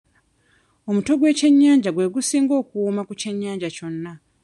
Omutwe 0.89 1.13
gw'ekyennyanja 1.19 1.89
gwe 1.91 2.11
gusinga 2.13 2.53
okuwoma 2.61 3.01
ku 3.07 3.13
kyennyanja 3.21 3.67
kyonna. 3.75 4.11